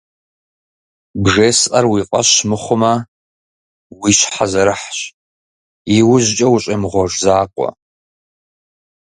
[1.23, 2.93] БжесӀэр уи фӀэщ мыхъумэ,
[3.99, 4.99] уи щхьэ зэрыхьщ,
[5.97, 7.69] иужькӀэ ущӀемыгъуэж закъуэ.